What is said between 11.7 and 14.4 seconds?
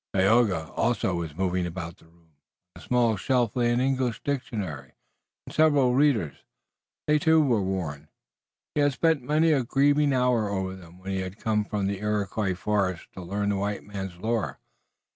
the Iroquois forests to learn the white man's